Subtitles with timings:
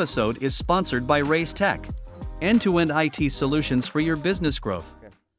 [0.00, 1.86] episode is sponsored by Reiz Tech,
[2.40, 4.94] end to end IT solutions for your business growth.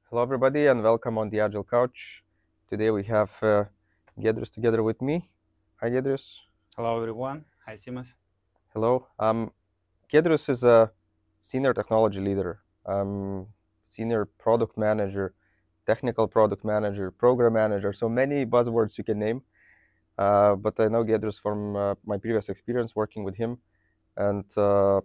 [0.07, 2.23] Hello, everybody, and welcome on the Agile Couch.
[2.69, 3.63] Today we have uh,
[4.19, 5.27] Giedrius together with me.
[5.77, 6.41] Hi, Giedrius.
[6.75, 7.43] Hello, everyone.
[7.65, 8.09] Hi, Simas.
[8.71, 9.07] Hello.
[9.17, 9.51] Um,
[10.13, 10.91] Giedrius is a
[11.39, 13.47] senior technology leader, um,
[13.89, 15.33] senior product manager,
[15.87, 19.41] technical product manager, program manager, so many buzzwords you can name.
[20.19, 23.57] Uh, but I know Giedrius from uh, my previous experience working with him
[24.17, 25.01] and uh,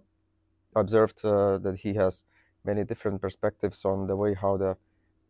[0.74, 2.22] observed uh, that he has
[2.64, 4.76] many different perspectives on the way how the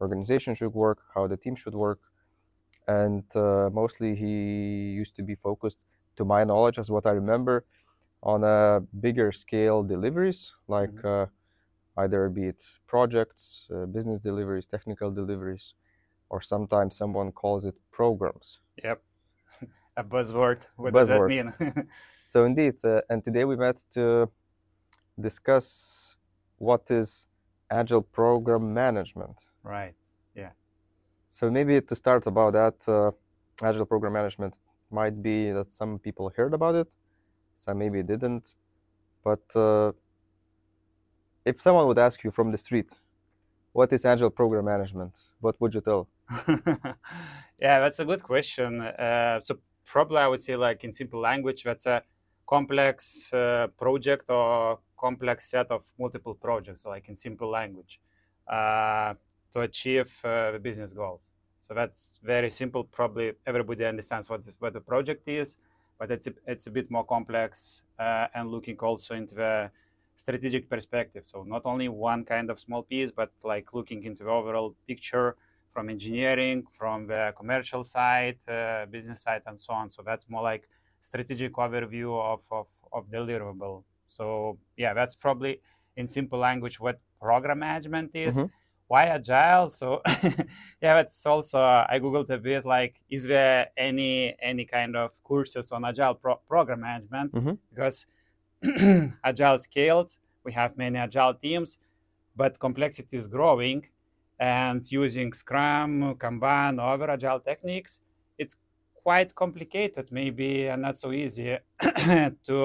[0.01, 2.01] organization should work, how the team should work.
[2.89, 5.79] And uh, mostly he used to be focused,
[6.17, 7.65] to my knowledge, as what I remember,
[8.23, 11.31] on a bigger scale deliveries, like Mhm.
[11.99, 15.75] either be it projects, business deliveries, technical deliveries,
[16.31, 18.59] or sometimes someone calls it programs.
[18.83, 19.03] Yep.
[19.97, 20.67] A buzzword.
[20.77, 21.53] What does that mean?
[22.27, 24.29] So indeed, uh, and today we met to
[25.19, 26.17] discuss
[26.59, 27.25] what is
[27.71, 29.37] agile program management.
[29.63, 29.95] right.
[30.35, 30.51] Yeah.
[31.29, 33.13] So maybe to start about that, uh,
[33.63, 34.55] agile program management
[34.91, 36.89] might be that some people heard about it,
[37.59, 38.55] some maybe didn't.
[39.23, 39.93] But uh,
[41.45, 42.91] if someone would ask you from the street,
[43.73, 45.15] what is agile program management?
[45.41, 46.09] What would you tell?
[47.61, 48.81] yeah, that's a good question.
[48.81, 52.03] Uh, so probably I would say, like in simple language, that's a
[52.47, 58.01] complex uh, project or complex set of multiple projects, like in simple language,
[58.49, 59.15] uh,
[59.53, 61.21] to achieve uh, the business goals.
[61.61, 62.85] So that's very simple.
[62.85, 65.57] Probably everybody understands what this, what the project is,
[65.99, 69.71] but it's a, it's a bit more complex uh, and looking also into the
[70.17, 71.25] strategic perspective.
[71.27, 75.37] So not only one kind of small piece, but like looking into the overall picture
[75.73, 79.91] from engineering, from the commercial side, uh, business side, and so on.
[79.91, 80.69] So that's more like
[81.11, 83.77] strategic overview of, of, of deliverable.
[84.17, 84.25] So
[84.77, 85.61] yeah, that's probably
[85.97, 88.37] in simple language what program management is.
[88.37, 88.51] Mhm.
[88.89, 89.69] Why agile?
[89.81, 89.87] So
[90.85, 91.59] yeah, that's also
[91.95, 96.41] I googled a bit like is there any any kind of courses on agile pro-
[96.53, 97.59] program management Mhm.
[97.71, 98.07] because
[99.31, 100.11] agile scaled
[100.45, 101.79] we have many agile teams
[102.37, 103.81] but complexity is growing
[104.39, 108.01] and using scrum kanban other agile techniques
[109.07, 111.57] quite complicated maybe and not so easy
[112.49, 112.57] to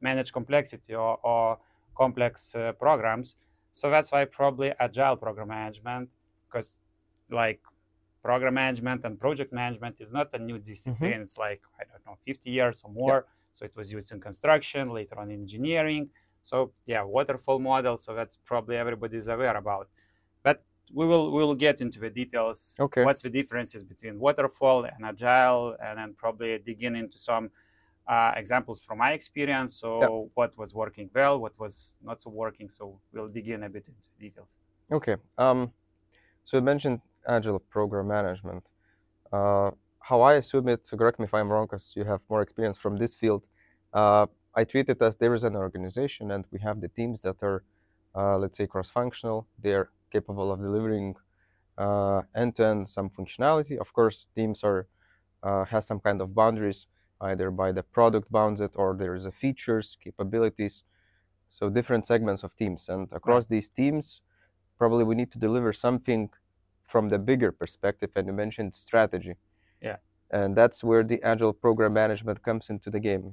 [0.00, 1.58] manage complexity or, or
[1.96, 3.34] complex uh, programs.
[3.72, 6.08] So that's why probably agile program management
[6.46, 6.78] because
[7.28, 7.60] like
[8.22, 11.22] program management and project management is not a new discipline.
[11.26, 13.26] It's like i don't know 50 years or more.
[13.52, 16.08] So it was used in construction later on engineering.
[16.44, 19.88] So yeah waterfall model so that's probably everybody's aware about
[20.92, 23.04] we will we will get into the details Okay.
[23.04, 27.50] what's the differences between waterfall and agile and then probably digging into some
[28.08, 32.68] uh, examples from my experience so what was working well what was not so working
[32.68, 34.58] so we'll dig in a bit into details
[34.92, 35.14] Okay.
[35.38, 35.70] Um,
[36.44, 38.64] so you mentioned agile program management.
[39.32, 39.70] Uh,
[40.00, 42.76] how I assume it, so correct me if I'm wrong, because you have more experience
[42.76, 43.44] from this field.
[43.94, 47.36] Uh, I treat it as there is an organization, and we have the teams that
[47.40, 47.62] are,
[48.16, 49.46] uh, let's say, cross-functional.
[49.62, 51.16] They're capable of delivering
[51.78, 53.78] uh, end-to-end some functionality.
[53.78, 54.86] Of course, teams are
[55.42, 56.86] uh, has some kind of boundaries,
[57.20, 60.82] either by the product bounds it or there is a features, capabilities.
[61.48, 64.20] So different segments of teams, and across these teams,
[64.78, 66.30] probably we need to deliver something
[66.88, 69.34] from the bigger perspective and you mentioned strategy
[69.80, 69.96] Yeah.
[70.30, 73.24] and that's where the agile program management comes into the game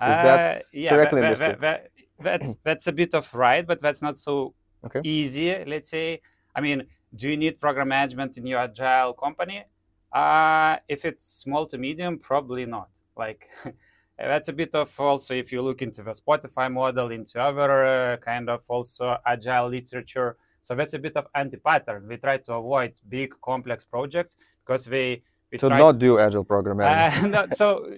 [0.00, 1.90] Is Uh, that yeah, correctly that- that- that-
[2.26, 4.54] that's that's a bit of right, but that's not so
[4.84, 5.00] Okay.
[5.04, 5.64] easy.
[5.64, 6.20] Let's say.
[6.54, 9.64] I mean, do you need program management in your agile company?
[10.12, 12.88] Uh, if it's small to medium, probably not.
[13.16, 13.48] Like
[14.18, 18.16] that's a bit of also if you look into the Spotify model, into other uh,
[18.18, 20.36] kind of also agile literature.
[20.62, 22.06] So that's a bit of anti-pattern.
[22.06, 27.34] We try to avoid big complex projects because we we not do agile program management
[27.34, 27.94] uh, no, so,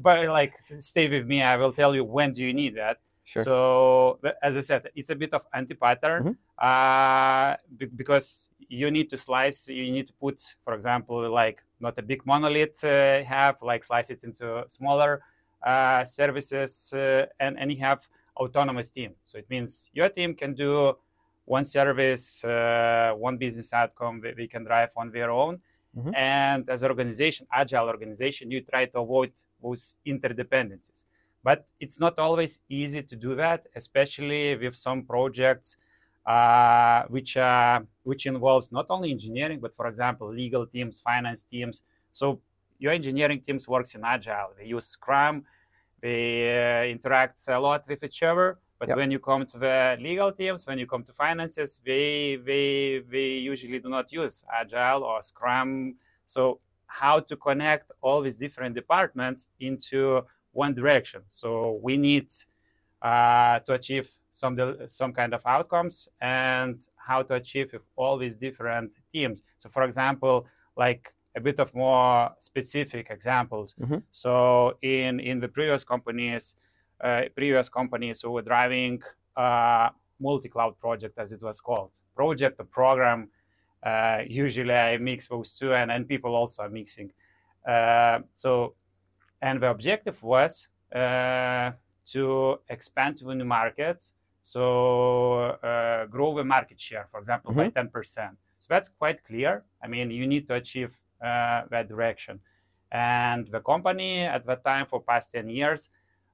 [0.00, 1.42] but like, stay with me.
[1.42, 2.98] I will tell you when do you need that.
[3.24, 9.08] Sure So, as I said, it's a bit of anti-pattern uh, be- because you need
[9.10, 9.68] to slice.
[9.68, 14.10] You need to put, for example, like not a big monolith uh, have, like slice
[14.10, 15.22] it into smaller
[15.62, 18.00] uh, services, uh, and and you have
[18.36, 19.12] autonomous team.
[19.24, 20.96] So it means your team can do
[21.44, 24.20] one service, uh, one business outcome.
[24.20, 25.60] They, they can drive on their own.
[25.96, 26.14] Mhm.
[26.16, 29.32] And as an organization, agile organization, you try to avoid
[29.62, 31.04] those interdependencies.
[31.44, 35.76] But it's not always easy to do that, especially with some projects
[36.26, 41.82] uh, which uh, which involves not only engineering, but for example, legal teams, finance teams.
[42.12, 42.40] So
[42.78, 44.52] your engineering teams works in agile.
[44.58, 45.44] They use Scrum.
[46.00, 48.58] they uh, interact a lot with each other.
[48.78, 48.96] But Yep.
[48.96, 53.28] when you come to the legal teams, when you come to finances, they they they
[53.52, 55.94] usually do not use agile or Scrum.
[56.26, 60.22] So how to connect all these different departments into
[60.52, 61.22] one direction?
[61.28, 62.28] So we need
[63.00, 68.16] uh, to achieve some del- some kind of outcomes and how to achieve with all
[68.16, 69.42] these different teams.
[69.58, 70.46] So, for example,
[70.76, 73.74] like a bit of more specific examples.
[73.80, 74.02] Mhm.
[74.10, 76.56] So, in in the previous companies,
[77.04, 79.02] uh, previous companies who were driving
[79.36, 79.90] uh,
[80.20, 83.28] multi-cloud project, as it was called, project or program.
[83.82, 87.10] Uh, usually, I mix those two, and and people also are mixing.
[87.66, 88.74] Uh, so,
[89.42, 91.72] and the objective was uh,
[92.06, 97.68] to expand to the new markets so uh, grow the market share for example by
[97.68, 99.64] 10% so that's quite clear.
[99.82, 102.38] I mean you need to achieve uh, that direction.
[102.92, 105.88] And the company at that time for past 10 years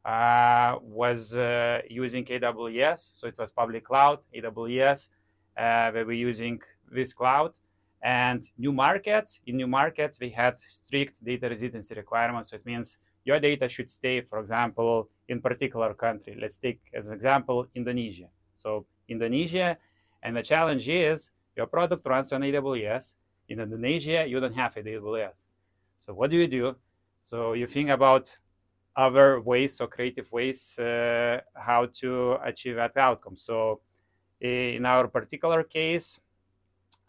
[0.04, 5.08] uh, was uh, using aws so it was public cloud aws
[5.56, 6.60] uh, they were using
[6.90, 7.52] this cloud
[8.02, 9.40] and new markets.
[9.46, 12.50] In new markets we had strict data residency requirements.
[12.50, 16.36] So it means your data should stay for example in particular country.
[16.40, 18.28] Let's take as an example indonesia.
[18.56, 19.76] So indonesia
[20.22, 23.14] and the challenge is your product runs on aws
[23.48, 25.48] in indonesia you don't have aws
[26.00, 26.76] so what do you do?
[27.22, 28.34] So you think about
[28.96, 33.36] other ways or creative ways uh, how to achieve that outcome.
[33.36, 33.80] So
[34.40, 36.18] in our particular case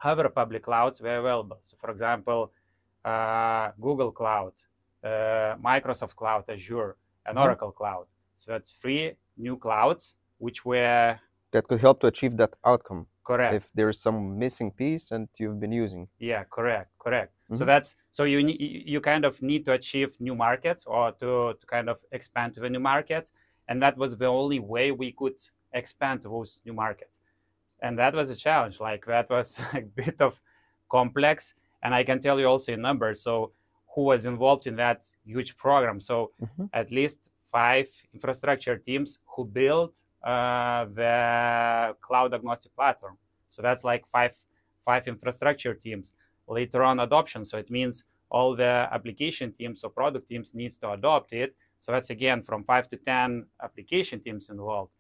[0.04, 1.60] other public clouds were available.
[1.64, 2.52] So, for example,
[3.06, 4.54] uh, Google Cloud,
[5.04, 7.42] uh, Microsoft Cloud, Azure, and Mhm.
[7.44, 8.08] Oracle Cloud.
[8.36, 11.20] So that's three new clouds which were
[11.52, 13.56] That could help to achieve that outcome correct.
[13.56, 16.08] if there is some missing piece and you've been using.
[16.20, 17.34] Yeah, correct, correct.
[17.54, 17.68] So Mhm.
[17.68, 18.56] that's so you you
[18.94, 22.60] you kind of need to achieve new markets or to, to kind of expand to
[22.62, 23.32] the new markets,
[23.68, 25.38] and that was the only way we could
[25.74, 27.20] expand to those new markets,
[27.82, 28.80] and that was a challenge.
[28.80, 30.40] Like that was a bit of
[30.90, 31.54] complex,
[31.84, 33.22] and I can tell you also in numbers.
[33.22, 33.52] So
[33.96, 36.00] who was involved in that huge program?
[36.02, 36.70] So Mhm.
[36.74, 39.94] at least five infrastructure teams who built
[40.24, 43.18] uh, the cloud agnostic platform.
[43.48, 44.34] So that's like five
[44.86, 46.14] five infrastructure teams.
[46.48, 47.46] Later on, adoption.
[47.46, 51.56] So it means all the application teams or product teams needs to adopt it.
[51.80, 54.92] So that's again from five to ten application teams involved.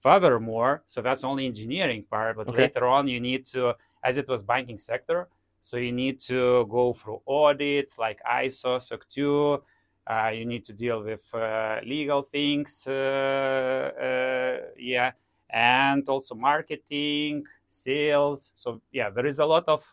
[0.00, 2.62] Furthermore, so that's only engineering part, but Okay.
[2.72, 3.74] later on you need to,
[4.04, 5.28] as it was banking sector,
[5.60, 9.62] so you need to go through audits like ISO, SOC 2.
[10.06, 15.10] Uh, you need to deal with uh, legal things, uh, uh, yeah,
[15.50, 18.52] and also marketing, sales.
[18.54, 19.84] So yeah, there is a lot of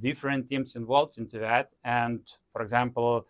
[0.00, 1.70] different teams involved into that.
[1.84, 2.20] And
[2.52, 3.26] for example,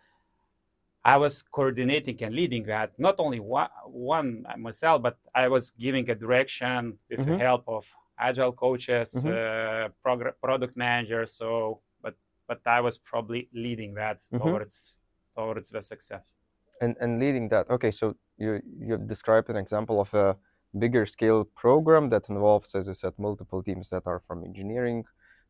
[1.05, 6.09] I was coordinating and leading that, not only one, one myself, but I was giving
[6.09, 7.39] a direction with the Mhm.
[7.39, 7.85] help of
[8.17, 9.31] agile coaches, Mhm.
[9.31, 11.33] uh, progr- product managers.
[11.33, 12.15] So, but
[12.47, 14.39] but I was probably leading that Mhm.
[14.41, 14.95] towards
[15.35, 16.25] towards the success.
[16.81, 18.05] and and leading that okay so
[18.43, 18.51] you
[18.87, 20.27] you've described an example of a
[20.83, 25.05] bigger scale program that involves as you said multiple teams that are from engineering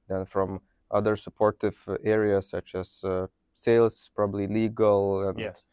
[0.09, 0.49] then from
[0.97, 1.77] other supportive
[2.15, 5.65] areas such as uh, sales probably legal and Yes.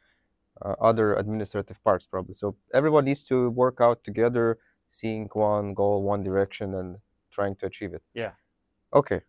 [0.62, 6.02] uh, other administrative parts probably so everyone needs to work out together seeing one goal
[6.02, 6.96] one direction and
[7.30, 8.32] trying to achieve it Yeah.
[8.92, 9.20] okay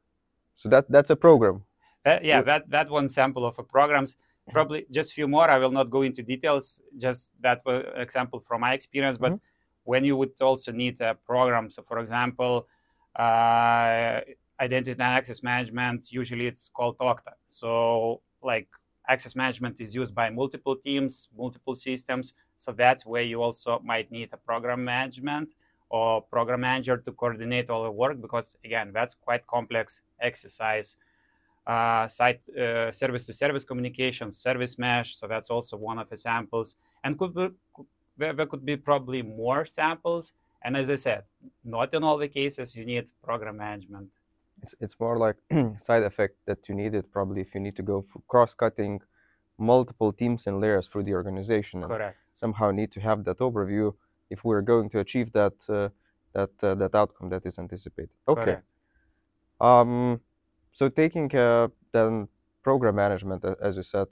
[0.56, 1.64] so that that's a program
[2.04, 4.18] Uh, yeah, that that one sample of a programs.
[4.52, 5.48] Probably just few more.
[5.56, 6.82] I will not go into details.
[6.98, 7.62] Just that
[7.96, 9.18] example from my experience.
[9.20, 9.34] But
[9.92, 12.66] when you would also need a program, so for example,
[13.26, 14.22] uh,
[14.60, 16.12] identity and access management.
[16.12, 17.34] Usually it's called Okta.
[17.48, 18.68] So like
[19.08, 22.34] access management is used by multiple teams, multiple systems.
[22.58, 25.54] So that's where you also might need a program management
[25.90, 30.96] or program manager to coordinate all the work because again that's quite complex exercise
[31.68, 35.16] uh, site uh, service to service communication, service mesh.
[35.16, 36.76] So that's also one of the samples.
[37.04, 37.50] And could be,
[38.18, 40.32] there, there could be probably more samples.
[40.64, 41.24] And as I said,
[41.64, 44.10] not in all the cases you need program management.
[44.62, 45.38] It's, it's more like
[45.80, 49.02] side effect that you need it probably if you need to go cross-cutting
[49.58, 52.18] multiple teams and layers through the organization and Correct.
[52.34, 53.94] somehow need to have that overview
[54.30, 55.90] if we're going to achieve that uh,
[56.34, 58.64] that uh, that outcome that is anticipated okay Correct.
[59.62, 60.22] um
[60.72, 62.28] so taking uh, then
[62.64, 64.08] program management as you said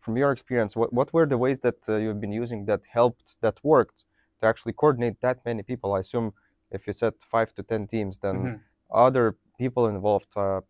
[0.00, 3.36] from your experience what, what were the ways that uh, you've been using that helped
[3.40, 4.04] that worked
[4.40, 6.32] to actually coordinate that many people i assume
[6.70, 8.60] if you set five to ten teams then Mhm.
[9.06, 9.26] other
[9.62, 10.60] people involved uh,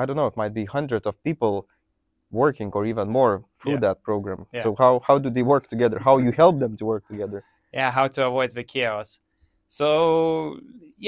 [0.00, 1.54] i don't know it might be hundreds of people
[2.30, 3.86] working or even more through Yeah.
[3.86, 4.40] that program.
[4.52, 4.64] Yeah.
[4.64, 5.98] So how how do they work together?
[6.08, 7.40] How you help them to work together?
[7.78, 9.08] yeah how to avoid the chaos
[9.78, 9.86] so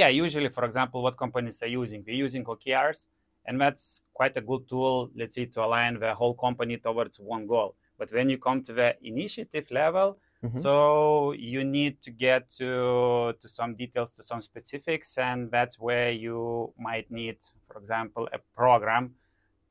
[0.01, 3.07] yeah usually for example what companies are using we're using okrs
[3.47, 3.85] and that's
[4.19, 8.09] quite a good tool let's say to align the whole company towards one goal but
[8.17, 10.09] when you come to the initiative level
[10.45, 10.55] Mhm.
[10.63, 16.13] so you need to get to to some details to some specifics and that's where
[16.13, 19.15] you might need for example a program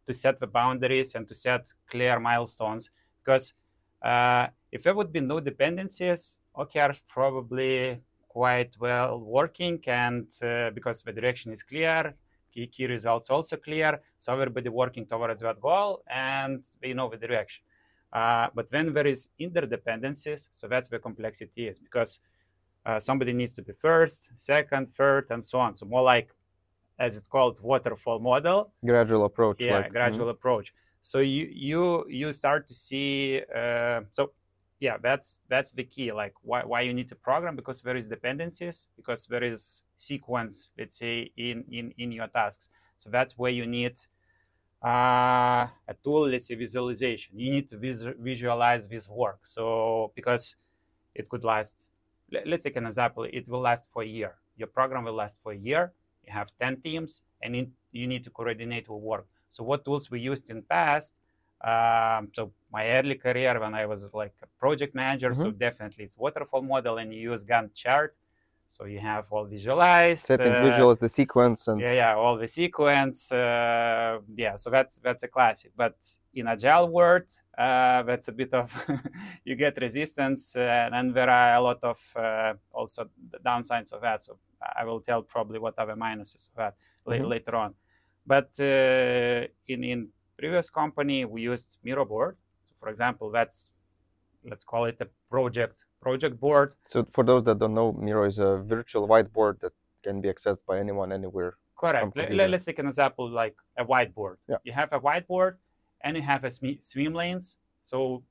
[0.06, 2.90] to set the boundaries and to set clear milestones.
[3.24, 3.54] Because
[4.02, 11.04] uh, if there would be no dependencies OKRs probably quite well working and uh, because
[11.04, 12.16] the direction is clear
[12.54, 14.02] key, key results also clear.
[14.18, 17.64] So everybody working towards that goal and they know the direction
[18.18, 22.20] uh, but when there is interdependencies so that's where complexity is because
[22.88, 25.76] uh, somebody needs to be first second third and so on.
[25.76, 26.30] So more like
[26.98, 28.72] as it's called waterfall model.
[28.84, 29.58] Gradual approach.
[29.60, 30.74] yeah like, gradual approach.
[31.02, 34.32] So you you you start to see uh, so
[34.80, 38.08] yeah that's that's the key like why, why you need to program because there is
[38.08, 42.70] dependencies because there is sequence let's say in in in your tasks.
[42.96, 43.96] So that's where you need
[44.84, 47.38] uh, a tool let's say visualization.
[47.40, 49.40] You need to vis- visualize this work.
[49.46, 50.56] So because
[51.16, 51.90] it could last
[52.32, 53.24] le- let's take an example.
[53.24, 54.36] It will last for a year.
[54.56, 55.94] Your program will last for a year.
[56.26, 59.28] You have 10 teams and it, you need to coordinate with work.
[59.50, 61.14] So what tools we used in past
[61.62, 66.18] um, so my early career when i was like a project manager so definitely it's
[66.18, 68.16] waterfall model and you use gantt chart
[68.70, 72.48] so you have all visualized setting uh, visuals, the sequence, and yeah yeah all the
[72.48, 75.72] sequence uh, yeah so that's that's a classic.
[75.76, 75.96] But
[76.34, 77.24] in agile world
[77.58, 78.72] uh, that's a bit of
[79.46, 84.02] you get resistance uh, and there are a lot of uh, also the downsides of
[84.02, 84.24] that.
[84.24, 84.40] So
[84.80, 86.76] i will tell probably what are the minuses of that
[87.08, 87.30] Mhm.
[87.30, 87.74] later on.
[88.26, 93.72] But uh, in in previous company we used miro board so for example that's
[94.44, 98.40] let's call it a project project board So for those that don't know, Miro is
[98.40, 99.74] a virtual whiteboard that
[100.04, 101.58] can be accessed by anyone anywhere.
[101.78, 102.16] Correct.
[102.16, 104.38] Let, us take an example like a whiteboard.
[104.48, 104.58] Yeah.
[104.64, 105.56] You have a whiteboard
[106.02, 106.52] and you have a
[106.82, 107.56] swim lanes.
[107.84, 108.24] So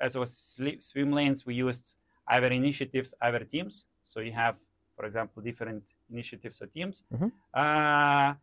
[0.00, 1.94] as a swim lanes, we used
[2.28, 3.84] either initiatives, either teams.
[4.04, 4.56] So you have,
[4.96, 7.02] for example, different initiatives or teams.
[7.12, 7.32] Mhm.
[7.54, 8.34] Uh,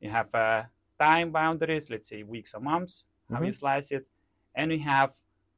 [0.00, 0.64] you have uh,
[0.98, 3.56] time boundaries, let's say weeks or months, how you Mhm.
[3.56, 4.06] slice it.
[4.54, 5.12] And you have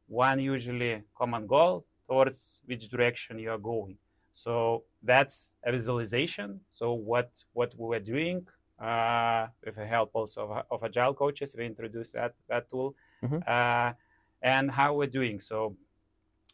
[0.06, 3.96] one usually common goal towards which direction you are going.
[4.32, 6.60] So that's a visualization.
[6.70, 8.46] So what what we were doing
[8.78, 13.42] uh, with the help also of, of agile coaches, we introduced that that tool, Mhm.
[13.46, 13.92] uh,
[14.42, 15.40] and how we're doing.
[15.40, 15.76] So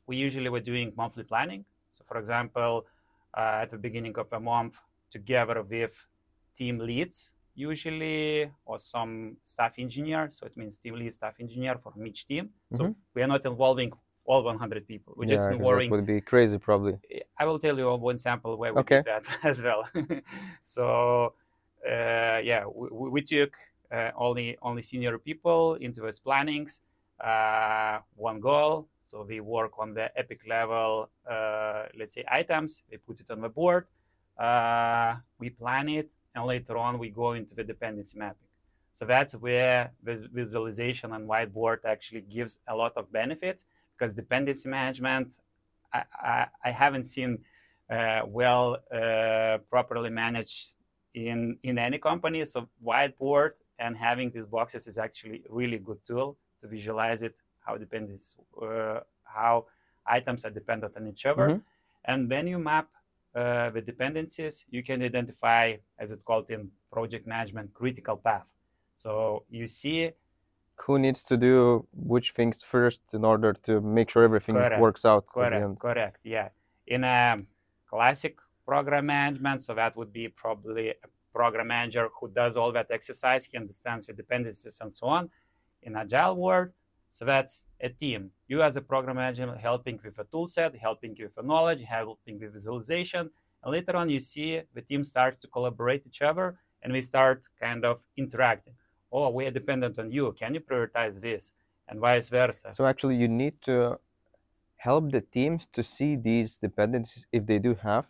[0.07, 1.65] we usually were doing monthly planning.
[1.93, 2.87] So for example,
[3.37, 4.79] uh, at the beginning of the month,
[5.11, 5.95] together with
[6.57, 10.31] team leads, usually or some staff engineer.
[10.31, 12.51] So it means team lead, staff engineer from each team.
[12.73, 12.95] So Mhm.
[13.15, 13.93] we are not involving
[14.25, 15.15] all 100 people.
[15.17, 16.99] We're yeah, 'cause involving that would be crazy, probably.
[17.39, 18.97] I will tell you one sample where we Okay.
[18.97, 19.89] did that as well.
[20.65, 21.35] so
[21.87, 23.55] uh, yeah, we, we took
[23.93, 26.81] uh, only only senior people into these plannings.
[27.21, 28.89] Uh, one goal.
[29.05, 32.83] So we work on the epic level, uh, let's say items.
[32.91, 33.87] We put it on the board.
[34.39, 38.49] Uh, we plan it, and later on we go into the dependency mapping.
[38.93, 43.65] So that's where the visualization and whiteboard actually gives a lot of benefits
[43.97, 45.29] because dependency management
[45.93, 47.39] I, I, I haven't seen
[47.91, 50.73] uh, well uh, properly managed
[51.15, 52.45] in in any company.
[52.45, 57.35] So whiteboard and having these boxes is actually a really good tool to visualize it,
[57.65, 59.67] how dependence, uh, how
[60.07, 61.63] items are dependent on each other, Mhm.
[62.05, 62.89] and when you map
[63.35, 68.47] uh, the dependencies, you can identify, as it called in project management, critical path.
[68.95, 70.13] So you see
[70.87, 74.81] Who needs to do which things first in order to make sure everything Correct.
[74.81, 76.19] works out Correct, correct.
[76.25, 76.49] Yeah.
[76.87, 77.39] In a
[77.89, 82.89] classic program management, so that would be probably a program manager who does all that
[82.91, 85.31] exercise, he understands the dependencies and so on.
[85.83, 86.71] In agile world,
[87.11, 88.31] so that's a team.
[88.49, 92.41] You as a program manager helping with a tool set, helping with the knowledge, helping
[92.41, 93.31] with visualization.
[93.63, 97.47] And later on you see the team starts to collaborate each other and we start
[97.61, 98.75] kind of interacting.
[99.17, 100.35] Oh, we are dependent on you.
[100.41, 101.53] Can you prioritize this?
[101.89, 102.73] And vice versa.
[102.73, 103.99] So actually, you need to
[104.77, 108.07] help the teams to see these dependencies if they do have,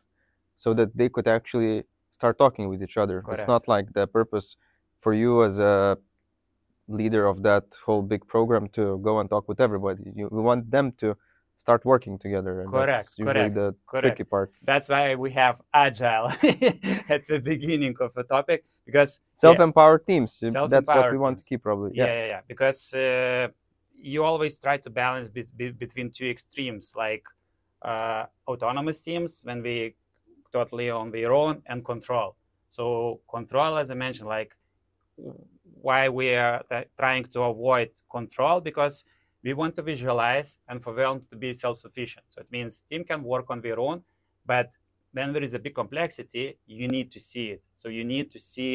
[0.57, 3.23] so that they could actually start talking with each other.
[3.33, 4.57] It's not like the purpose
[5.01, 5.99] for you as a
[6.89, 10.05] leader of that whole big program to go and talk with everybody.
[10.15, 11.17] You want them to
[11.59, 12.63] start working together.
[12.63, 14.03] And Correct, That's usually correct, the correct.
[14.03, 14.53] tricky part.
[14.63, 16.29] That's why we have agile
[17.15, 20.41] at the beginning of the topic because Self-empowered teams.
[20.43, 21.93] uh, That's what we Self-empowered want to keep, probably.
[21.95, 22.41] yeah, yeah, yeah.
[22.47, 23.49] Because uh,
[23.97, 27.25] you always try to balance be- be- between two extremes, like
[27.83, 29.95] uh, autonomous teams when we
[30.53, 32.37] totally on their own and control.
[32.71, 34.57] So control, as I mentioned, like
[35.81, 39.05] why we are t- trying to avoid control because
[39.43, 42.25] we want to visualize and for them to be self-sufficient.
[42.27, 44.03] So it means team can work on their own,
[44.47, 44.71] but
[45.15, 47.63] when there is a big complexity, you need to see it.
[47.77, 48.73] So you need to see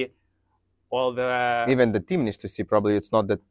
[0.90, 2.64] all the Even the team needs to see.
[2.64, 3.42] Probably it's not that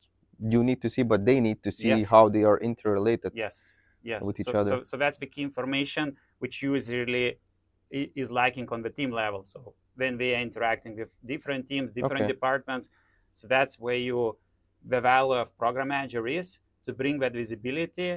[0.54, 2.06] you need to see, but they need to see Yes.
[2.14, 3.32] how they are interrelated.
[3.34, 3.54] Yes,
[4.02, 4.20] yes.
[4.24, 4.70] with each so, other.
[4.70, 7.38] So, so that's the key information which usually
[7.90, 9.42] is lacking on the team level.
[9.44, 12.32] So when we are interacting with different teams, different Okay.
[12.34, 12.88] departments,
[13.32, 14.18] so that's where you
[14.94, 18.10] the value of program manager is to bring that visibility.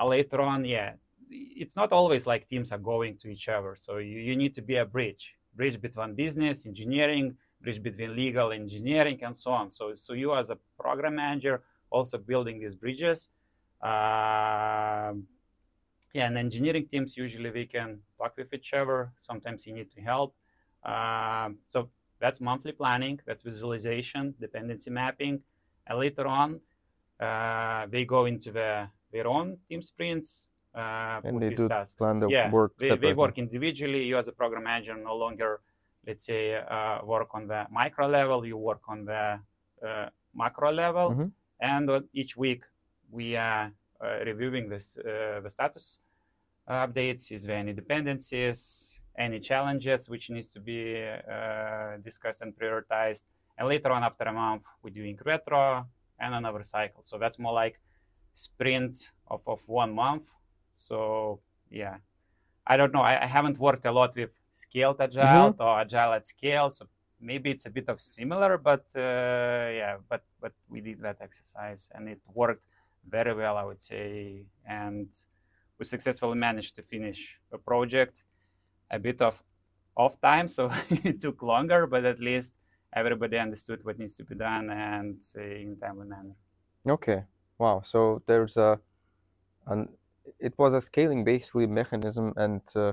[0.00, 0.90] Uh, later on, yeah,
[1.30, 3.76] it's not always like teams are going to each other.
[3.76, 8.52] So you, you need to be a bridge, bridge between business, engineering, bridge between legal,
[8.52, 9.70] engineering, and so on.
[9.70, 13.28] So, so you as a program manager also building these bridges.
[13.82, 15.26] Um,
[16.14, 19.12] yeah, and engineering teams usually we can talk with each other.
[19.20, 20.34] Sometimes you need to help.
[20.84, 25.40] Um, so that's monthly planning, that's visualization, dependency mapping,
[25.86, 26.60] and later on
[27.20, 30.46] uh, they go into the, their own team sprints.
[30.74, 31.94] Uh, And they do tasks.
[31.94, 34.04] plan the yeah, work they, they work individually.
[34.04, 35.60] You as a program manager no longer,
[36.06, 38.44] let's say, uh, work on the micro level.
[38.46, 39.40] You work on the
[39.82, 41.32] uh, macro level, Mhm.
[41.60, 42.62] and each week
[43.10, 45.98] we are uh, reviewing this uh, the status
[46.68, 47.32] updates.
[47.32, 53.22] Is there any dependencies, any challenges which needs to be uh, discussed and prioritized?
[53.56, 55.86] And later on, after a month, we're doing retro
[56.20, 57.02] and another cycle.
[57.04, 57.80] So that's more like
[58.34, 60.24] sprint of, of one month.
[60.78, 61.96] So yeah,
[62.66, 63.02] I don't know.
[63.02, 66.86] I, I haven't worked a lot with scaled agile or agile at scale, so
[67.20, 68.58] maybe it's a bit of similar.
[68.58, 72.64] But uh, yeah, but but we did that exercise and it worked
[73.08, 75.08] very well, I would say, and
[75.78, 78.22] we successfully managed to finish the project
[78.90, 79.42] a bit of
[79.96, 82.54] off time, so it took longer, but at least
[82.94, 86.34] everybody understood what needs to be done and uh, in a timely manner.
[86.88, 87.24] Okay.
[87.58, 87.82] Wow.
[87.84, 88.78] So there's a,
[89.66, 89.88] an,
[90.38, 92.92] it was a scaling basically mechanism, and uh,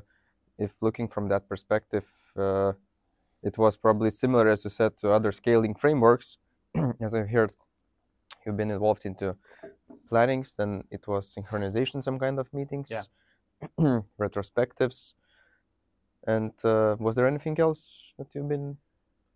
[0.58, 2.06] if looking from that perspective,
[2.38, 2.74] uh,
[3.44, 6.38] it was probably similar, as you said, to other scaling frameworks.
[7.02, 7.54] as I've heard,
[8.46, 9.36] you've been involved into
[10.10, 13.04] plannings, then it was synchronization, some kind of meetings, Yeah.
[14.20, 15.14] retrospectives,
[16.28, 18.78] and uh, was there anything else that you've been,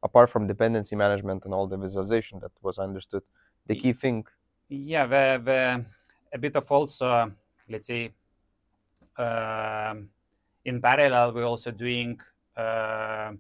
[0.04, 3.24] apart from dependency management and all the visualization that was understood,
[3.68, 4.26] the key thing?
[4.70, 5.86] Yeah, the, the
[6.34, 7.32] a bit of also,
[7.70, 8.12] let's say,
[9.18, 10.10] um,
[10.66, 12.20] in parallel, we're also doing
[12.58, 13.32] uh,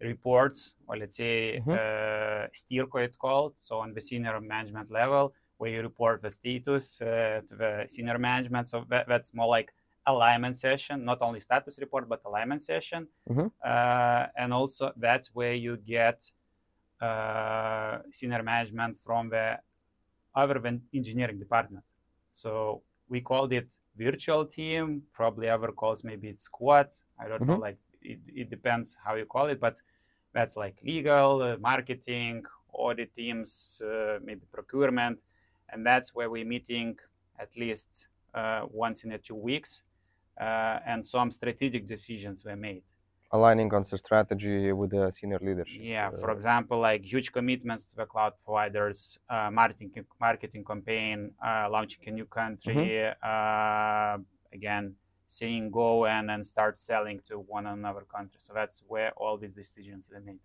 [0.00, 1.74] reports, or let's say, Mhm.
[1.74, 7.00] uh, SteerCo it's called, so on the senior management level, where you report the status
[7.00, 8.68] uh, to the senior management.
[8.68, 9.72] So that, that's more like
[10.06, 13.08] alignment session, not only status report, but alignment session.
[13.30, 13.50] Mhm.
[13.64, 16.30] Uh, and also, that's where you get
[17.00, 19.58] uh, senior management from the
[20.34, 21.92] other than engineering departments.
[22.32, 25.02] So we called it virtual team.
[25.12, 26.88] Probably other calls maybe it's squad.
[27.18, 27.56] I don't know.
[27.56, 27.60] Mhm.
[27.60, 29.76] Like it, it depends how you call it, but
[30.32, 35.18] that's like legal, uh, marketing, audit teams, uh, maybe procurement,
[35.70, 36.98] and that's where we're meeting
[37.38, 39.82] at least uh, once in a two weeks,
[40.40, 42.82] uh, and some strategic decisions were made.
[43.36, 45.82] Aligning on the strategy with the senior leadership.
[45.94, 51.18] Yeah, for Uh, example, like huge commitments to the cloud providers, uh, marketing marketing campaign,
[51.48, 52.86] uh, launching a new country,
[53.32, 54.18] uh,
[54.58, 54.84] again,
[55.26, 58.38] saying go and then start selling to one another country.
[58.46, 60.40] So that's where all these decisions were made.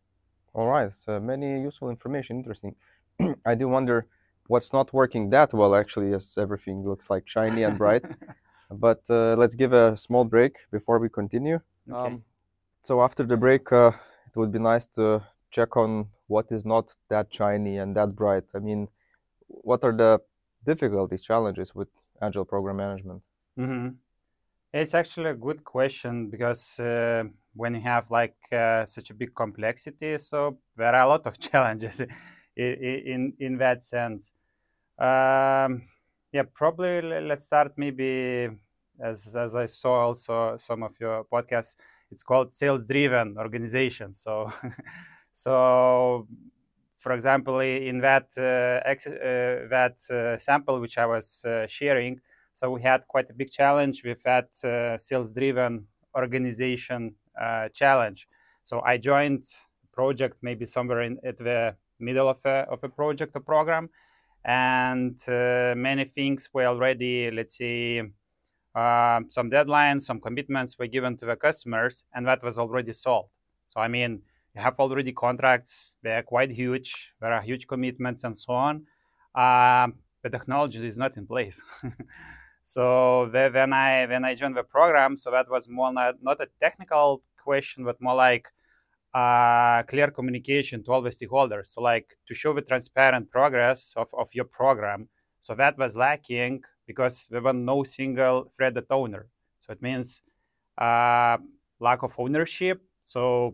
[0.54, 2.75] all right, so many useful information, interesting.
[3.45, 4.08] I do wonder
[4.47, 8.04] what's not working that well actually, as everything looks like shiny and bright.
[8.71, 11.60] but uh, let's give a small break before we continue.
[11.91, 12.15] Okay.
[12.15, 12.23] Um,
[12.84, 13.92] so after the break, uh,
[14.28, 18.46] it would be nice to check on what is not that shiny and that bright.
[18.56, 18.89] I mean,
[19.48, 20.22] what are the
[20.65, 21.89] difficulties, challenges with
[22.22, 23.24] agile program management?
[23.58, 23.89] hmm
[24.74, 29.36] It's actually a good question because uh, when you have like uh, such a big
[29.36, 32.74] complexity, so there are a lot of challenges in
[33.13, 34.32] in, in that sense.
[35.00, 35.84] Um,
[36.34, 38.50] yeah, probably let's start maybe
[39.02, 41.76] as as I saw also some of your podcasts.
[42.12, 44.15] It's called sales driven organization.
[44.15, 44.52] So
[45.34, 46.28] so
[47.00, 52.19] for example, in that uh, ex- uh, that uh, sample which I was uh, sharing,
[52.54, 58.28] So we had quite a big challenge with that uh, sales-driven organization uh, challenge.
[58.65, 59.45] So I joined
[59.93, 63.89] project maybe somewhere in at the middle of a, of a project or program,
[64.45, 68.04] and many things were already, let's say,
[68.76, 73.30] uh, some deadlines, some commitments were given to the customers, and that was already solved.
[73.70, 74.22] So I mean,
[74.56, 77.12] you have already contracts; they are quite huge.
[77.22, 78.76] There are huge commitments and so on.
[79.36, 81.62] Um, the technology is not in place.
[82.66, 86.42] so the, when I when I joined the program, so that was more not, not
[86.42, 88.48] a technical question, but more like
[89.14, 91.68] uh, clear communication to all the stakeholders.
[91.68, 95.10] So like to show the transparent progress of, of your program.
[95.42, 99.28] So that was lacking because there was no single threaded owner.
[99.60, 100.23] So it means
[100.75, 101.38] uh,
[101.80, 102.82] lack of ownership.
[103.04, 103.54] So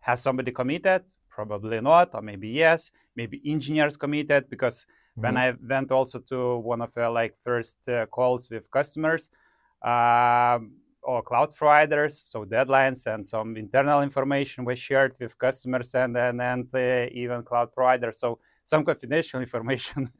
[0.00, 1.02] has somebody committed?
[1.30, 2.90] Probably not, or maybe yes.
[3.16, 5.22] Maybe engineers committed because mm-hmm.
[5.22, 9.30] when I went also to one of the like first uh, calls with customers,
[9.82, 12.20] um, or cloud providers.
[12.22, 17.42] So deadlines and some internal information was shared with customers and and, and uh, even
[17.44, 18.18] cloud providers.
[18.20, 20.10] So some confidential information.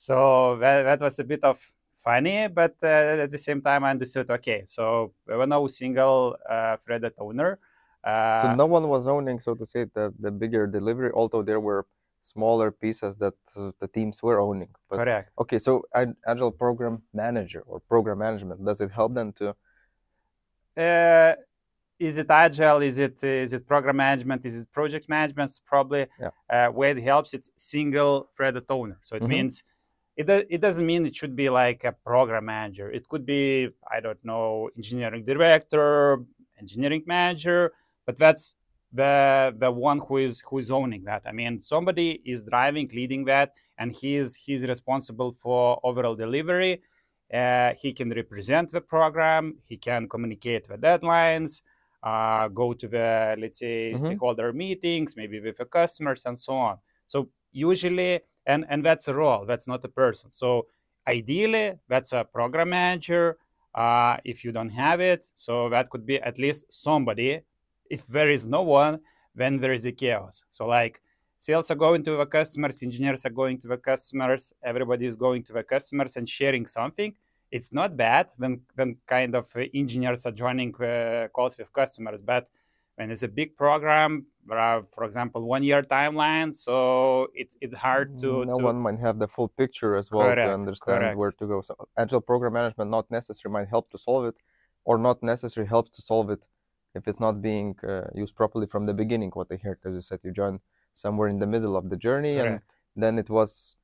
[0.00, 1.60] So that, that was a bit of
[2.02, 4.30] funny, but uh, at the same time I understood.
[4.30, 7.58] Okay, so there was no single uh, threaded owner.
[8.02, 11.60] Uh, so no one was owning, so to say, the the bigger delivery, although there
[11.60, 11.84] were
[12.22, 14.70] smaller pieces that uh, the teams were owning.
[14.88, 15.32] But, Correct.
[15.38, 15.84] Okay, so
[16.26, 19.54] agile program manager or program management does it help them to
[20.76, 21.34] uh,
[21.98, 22.80] is it agile?
[22.80, 24.46] Is it is it program management?
[24.46, 25.50] Is it project management?
[25.50, 26.30] It's probably yeah.
[26.48, 27.34] uh, where it helps.
[27.34, 28.98] It's single threaded owner.
[29.04, 29.28] So it mm-hmm.
[29.28, 29.62] means
[30.20, 32.90] it it doesn't mean it should be like a program manager.
[32.90, 36.18] It could be I don't know engineering director,
[36.58, 37.72] engineering manager,
[38.06, 38.54] but that's
[38.92, 41.22] the the one who is who is owning that.
[41.26, 46.82] I mean, somebody is driving, leading that, and he's he's responsible for overall delivery.
[47.32, 49.58] Uh, he can represent the program.
[49.64, 51.62] He can communicate the deadlines,
[52.02, 54.04] uh, go to the let's say mm-hmm.
[54.04, 56.78] stakeholder meetings, maybe with the customers and so on.
[57.06, 59.44] So usually, and and that's a role.
[59.46, 60.30] That's not a person.
[60.32, 60.66] So
[61.06, 63.36] ideally, that's a program manager.
[63.74, 67.40] Uh, if you don't have it, so that could be at least somebody.
[67.88, 69.00] If there is no one,
[69.34, 70.42] then there is a chaos.
[70.50, 71.00] So like
[71.38, 75.44] sales are going to the customers, engineers are going to the customers, everybody is going
[75.44, 77.14] to the customers and sharing something.
[77.50, 82.48] It's not bad when, when kind of engineers are joining uh, calls with customers, but
[83.00, 88.18] when it's a big program, are, for example, one year timeline, so it's it's hard
[88.18, 88.44] to.
[88.44, 88.64] No to...
[88.70, 91.16] one might have the full picture as well correct, to understand correct.
[91.16, 91.62] where to go.
[91.62, 94.36] So agile program management not necessarily might help to solve it,
[94.84, 96.42] or not necessarily helps to solve it
[96.94, 99.30] if it's not being uh, used properly from the beginning.
[99.32, 100.60] What I heard, as you said, you join
[100.92, 102.64] somewhere in the middle of the journey, Correct.
[102.94, 103.76] and then it was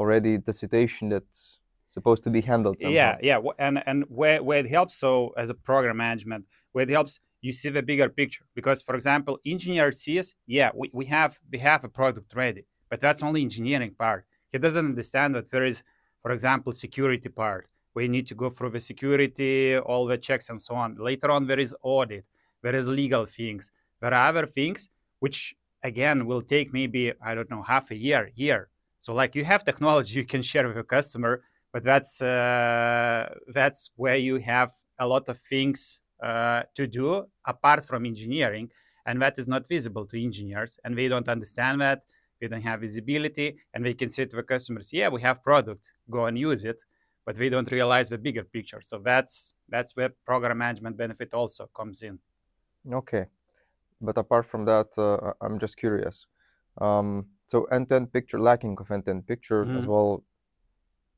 [0.00, 1.60] already the situation that's
[1.96, 2.76] supposed to be handled.
[2.80, 3.00] Somehow.
[3.00, 5.10] Yeah, yeah, and and where where it helps, so
[5.42, 8.44] as a program management, where it helps, you see the bigger picture.
[8.54, 13.00] Because, for example, engineer sees, yeah, we, we have we have a product ready, but
[13.00, 14.24] that's only engineering part.
[14.52, 15.82] He doesn't understand that there is,
[16.22, 17.66] for example, security part.
[17.94, 20.96] We need to go through the security, all the checks and so on.
[20.98, 22.24] Later on, there is audit,
[22.62, 24.88] there is legal things, there are other things
[25.20, 28.68] which again will take maybe i don't know half a year year
[29.00, 33.90] so like you have technology you can share with your customer but that's uh, that's
[33.96, 38.70] where you have a lot of things to do apart from engineering
[39.06, 42.02] and that is not visible to engineers and they don't understand that
[42.40, 45.90] we don't have visibility and we can say to the customers yeah we have product
[46.10, 46.78] go and use it
[47.26, 51.68] but we don't realize the bigger picture so that's that's where program management benefit also
[51.74, 52.18] comes in
[52.92, 53.26] okay
[54.04, 56.26] but apart from that, uh, I'm just curious.
[56.80, 59.78] Um, so end-to-end picture, lacking of end-to-end picture mm-hmm.
[59.78, 60.22] as well.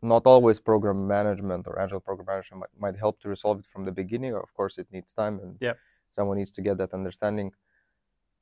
[0.02, 3.84] Not always program management or agile program management might, might, help to resolve it from
[3.84, 4.34] the beginning.
[4.34, 5.78] Of course, it needs time and yep.
[6.10, 7.52] someone needs to get that understanding.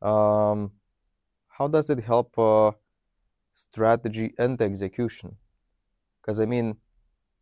[0.03, 0.73] Um,
[1.49, 2.73] how does it help uh,
[3.53, 5.37] strategy and execution?
[6.21, 6.77] Because I mean,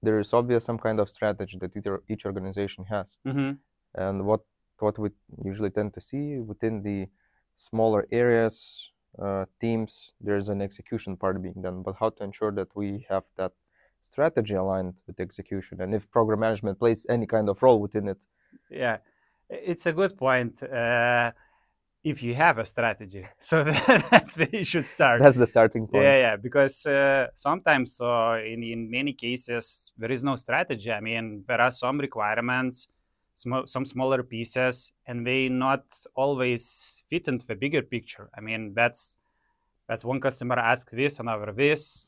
[0.03, 1.73] there is obvious some kind of strategy that
[2.09, 3.53] each organization has, mm-hmm.
[3.95, 4.41] and what
[4.79, 5.11] what we
[5.45, 7.07] usually tend to see within the
[7.57, 8.91] smaller areas,
[9.23, 13.25] uh, teams, there's an execution part being done, but how to ensure that we have
[13.37, 13.53] that
[14.13, 18.21] strategy aligned with execution and if program management plays any kind of role within it.
[18.71, 18.99] Yeah,
[19.49, 20.63] it's a good point.
[20.63, 21.33] Uh,
[22.05, 23.65] if you have a strategy, so
[24.11, 25.21] that's where you should start.
[25.21, 26.05] That's the starting point.
[26.05, 30.91] Yeah, yeah, because uh, sometimes, uh, in in many cases, there is no strategy.
[30.91, 32.89] I mean, there are some requirements
[33.35, 38.73] sm- some smaller pieces and they not always fit into the bigger picture i mean
[38.75, 39.17] that's
[39.89, 42.07] that's one customer asks this another this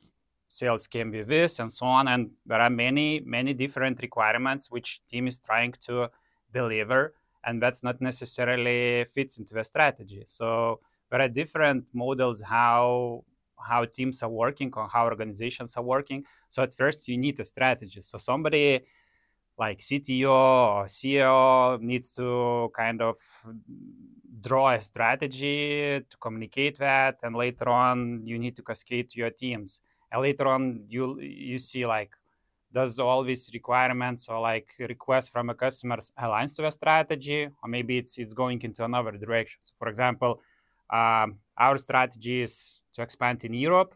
[0.55, 5.01] sales can be this and so on and there are many many different requirements which
[5.11, 6.09] team is trying to
[6.53, 7.13] deliver
[7.47, 10.25] and that's not necessarily fits into the strategy.
[10.27, 13.25] So there are different models how
[13.59, 16.25] how teams are working or how organizations are working.
[16.51, 18.01] So at first you need a strategy.
[18.03, 18.81] So somebody
[19.57, 23.17] like cto or ceo needs to kind of
[24.41, 29.31] draw a strategy to communicate that and later on you need to cascade to your
[29.31, 29.81] teams
[30.15, 32.13] and later on you you see like
[32.73, 37.41] does all these requirements or like requests from a customers aligns to the strategy?
[37.63, 39.59] Or maybe it's it's going into another direction.
[39.63, 40.41] So for example
[40.99, 43.93] um, our strategy is to expand in europe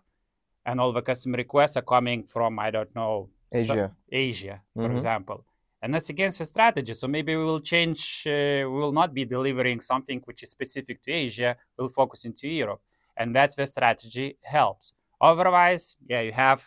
[0.66, 3.92] and all the customer requests are coming from i don't know Asia.
[4.10, 4.94] asia for Mhm.
[4.98, 5.44] example.
[5.82, 6.92] And that's against the strategy.
[6.94, 10.96] So maybe we will change uh, we will not be delivering something which is specific
[11.04, 11.50] to asia.
[11.76, 12.82] We'll focus into europe.
[13.18, 14.86] And that's the strategy helps
[15.20, 16.64] otherwise yeah you have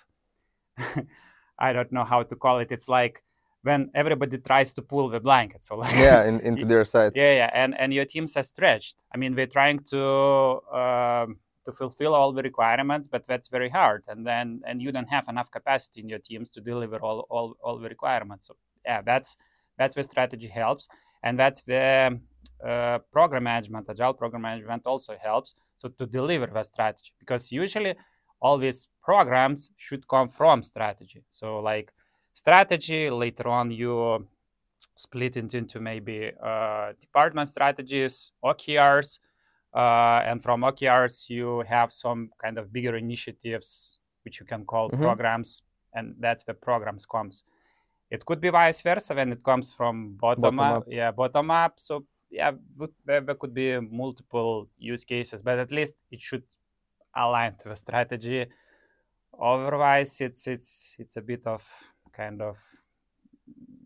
[1.59, 2.71] i don't know how to call it.
[2.71, 3.23] It's like
[3.63, 7.11] when everybody tries to pull the blanket so like yeah, in, into their side.
[7.15, 8.95] yeah yeah and and your teams are stretched.
[9.13, 10.03] I mean we're trying to
[10.73, 15.09] um, to fulfill all the requirements but that's very hard and then and you don't
[15.09, 18.47] have enough capacity in your teams to deliver all all, all the requirements.
[18.47, 19.37] So yeah that's
[19.77, 20.87] that's where strategy helps
[21.23, 22.19] and that's the
[22.65, 27.95] uh, program management agile program management also helps so to deliver the strategy because usually
[28.41, 31.91] all these programs should come from strategy so like
[32.33, 34.25] strategy later on you
[34.95, 39.19] split it into maybe uh, department strategies okrs
[39.75, 44.89] uh, and from okrs you have some kind of bigger initiatives which you can call
[44.89, 44.99] Mhm.
[45.01, 45.61] programs
[45.93, 47.43] and that's where programs comes
[48.09, 50.83] it could be vice versa when it comes from bottom, Bottom up, up.
[50.87, 52.51] yeah bottom up so yeah
[53.05, 56.43] there could be multiple use cases but at least it should
[57.15, 58.45] align to the strategy.
[59.41, 61.63] Otherwise it's it's it's a bit of
[62.13, 62.57] kind of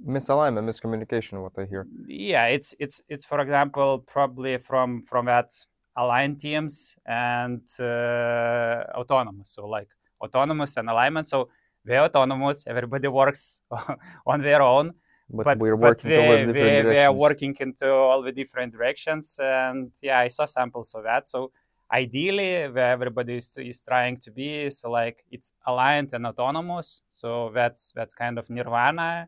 [0.07, 1.87] Misalignment, miscommunication, what I hear.
[2.07, 5.51] yeah it's it's it's for example probably from from that
[5.97, 9.51] aligned teams and uh, autonomous.
[9.51, 9.89] So like
[10.21, 11.27] autonomous and alignment.
[11.29, 11.49] So
[11.85, 12.63] we're autonomous.
[12.67, 13.61] Everybody works
[14.25, 14.93] on their own.
[15.27, 19.39] But, we're working towards we, different we are working into all the different directions.
[19.41, 21.27] And yeah i saw samples of that.
[21.27, 21.51] So
[21.91, 27.01] ideally where everybody is, is trying to be so like it's aligned and autonomous.
[27.09, 29.27] So that's that's kind of nirvana.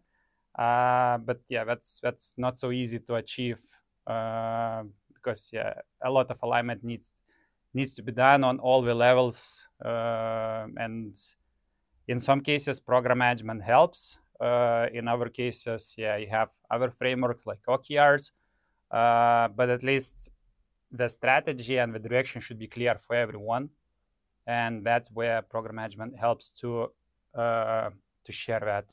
[0.58, 3.60] Uh, but yeah that's that's not so easy to achieve
[4.08, 4.82] uh,
[5.14, 7.12] because yeah a lot of alignment needs
[7.74, 11.16] needs to be done on all the levels uh, and
[12.08, 14.18] in some cases program management helps.
[14.40, 18.30] Uh, in other cases yeah you have other frameworks like okrs
[18.92, 20.30] uh, but at least
[20.92, 23.70] the strategy and the direction should be clear for everyone
[24.46, 26.92] and that's where program management helps to
[27.36, 27.90] uh,
[28.24, 28.88] to share that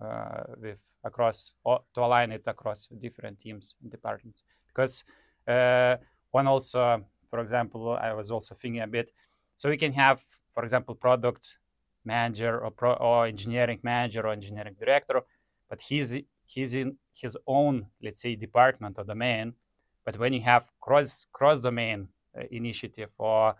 [0.00, 4.42] uh, with across or to align it across different teams and departments.
[4.66, 5.04] Because
[5.46, 5.96] uh,
[6.34, 9.08] one also for example i was also thinking a bit
[9.56, 10.18] so we can have
[10.54, 11.58] for example product
[12.04, 15.20] manager or pro or engineering manager or engineering director
[15.70, 16.10] but he's
[16.44, 19.52] he's in his own let's say department or domain
[20.04, 23.54] but when you have cross cross domain uh, initiative or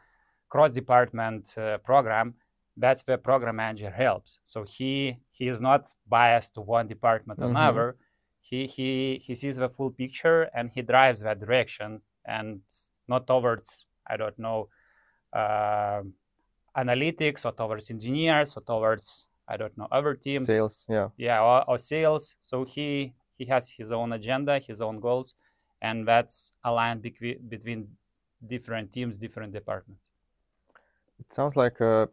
[0.48, 2.34] cross department uh, program
[2.76, 4.38] that's where program manager helps.
[4.46, 7.50] So he he is not biased to one department or Mhm.
[7.50, 7.96] another.
[8.40, 12.60] He he he sees the full picture and he drives that direction and
[13.06, 14.68] not towards i don't know
[15.32, 16.14] um
[16.76, 20.46] analytics or towards engineers or towards i don't know other teams.
[20.46, 21.08] Sales, yeah.
[21.16, 22.34] yeah or, or sales.
[22.40, 25.34] So he he has his own agenda his own goals
[25.88, 26.38] and that's
[26.70, 27.80] aligned between between
[28.54, 30.04] different teams different departments
[31.18, 32.06] It sounds like uh,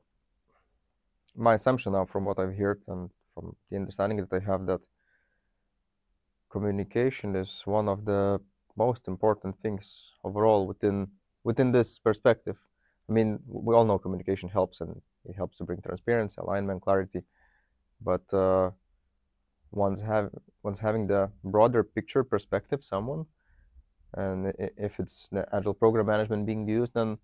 [1.35, 4.81] my assumption now from what I've heard and from the understanding that I have that
[6.49, 8.39] communication is one of the
[8.75, 11.11] most important things overall within
[11.43, 12.57] within this perspective.
[13.09, 17.23] I mean, we all know communication helps and it helps to bring transparency, alignment, clarity,
[18.01, 18.71] but uh,
[19.71, 20.29] one's have
[20.63, 23.25] one's having the broader picture perspective, someone,
[24.13, 27.17] and if it's agile program management being used, then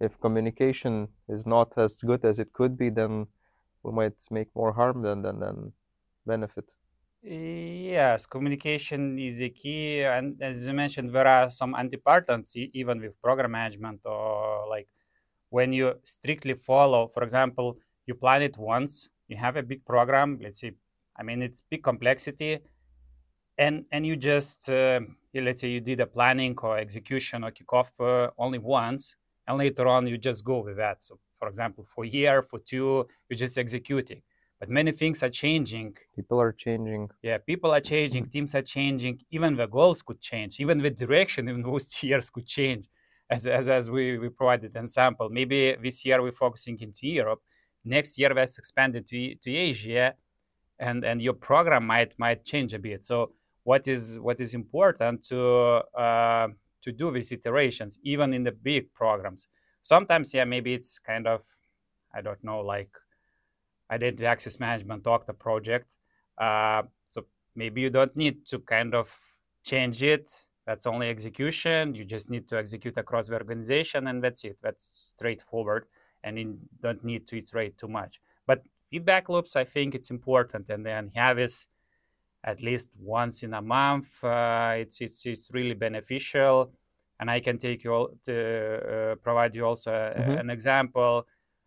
[0.00, 3.26] if communication is not as good as it could be, then
[3.82, 5.72] we might make more harm than than, than
[6.26, 6.64] benefit.
[7.22, 13.00] Yes, communication is a key, and as you mentioned, there are some antipatterns e- even
[13.00, 14.88] with program management, or like
[15.50, 17.08] when you strictly follow.
[17.08, 20.38] For example, you plan it once, you have a big program.
[20.40, 20.72] Let's say,
[21.16, 22.60] I mean, it's big complexity,
[23.58, 25.00] and and you just uh,
[25.42, 29.86] let's say you did a planning or execution or kickoff uh, only once, and later
[29.86, 31.02] on you just go with that.
[31.02, 34.22] So, for example, for a year, for two, you're just executing.
[34.58, 35.96] But many things are changing.
[36.14, 37.10] People are changing.
[37.22, 41.48] Yeah, people are changing, teams are changing, even the goals could change, even the direction
[41.48, 42.88] in those two years could change.
[43.28, 47.40] As, as, as we, we provided an example, maybe this year we're focusing into Europe,
[47.84, 50.14] next year that's expanded to, to Asia,
[50.78, 53.02] and, and your program might might change a bit.
[53.04, 53.32] So
[53.66, 55.40] what is what is important to
[56.04, 56.46] uh,
[56.84, 59.48] to do these iterations, even in the big programs.
[59.82, 61.42] Sometimes, yeah, maybe it's kind of,
[62.14, 62.90] I don't know, like
[63.90, 65.96] identity access management Okta project.
[66.38, 67.26] Uh, so
[67.56, 69.08] maybe you don't need to kind of
[69.64, 70.30] change it.
[70.64, 71.96] That's only execution.
[71.96, 74.58] You just need to execute across the organization, and that's it.
[74.62, 75.86] That's straightforward,
[76.22, 78.20] and you don't need to iterate too much.
[78.46, 81.66] But feedback loops, I think it's important, and then have this
[82.46, 84.08] at least once in a month.
[84.24, 86.70] Uh, it's, it's it's really beneficial,
[87.20, 90.30] and I can take you all to uh, provide you also mm-hmm.
[90.30, 91.26] an example.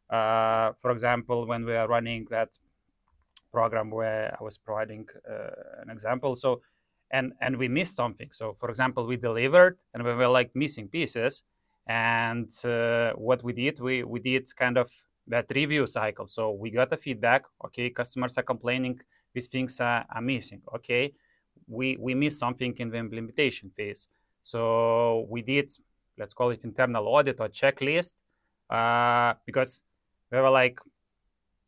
[0.09, 2.49] Uh, for example, when we are running that
[3.51, 6.61] program where I was providing uh, an example, so
[7.11, 8.29] and and we missed something.
[8.31, 11.43] So, for example, we delivered and we were like missing pieces,
[11.87, 14.89] and uh, what we did, we we did kind of
[15.27, 16.27] that review cycle.
[16.27, 17.43] So we got the feedback.
[17.65, 18.99] Okay, customers are complaining
[19.33, 20.61] these things are, are missing.
[20.75, 21.13] Okay,
[21.67, 24.07] we we missed something in the implementation phase.
[24.41, 25.71] So we did,
[26.17, 28.13] let's call it internal audit or checklist,
[28.69, 29.83] uh, because
[30.29, 30.79] there were like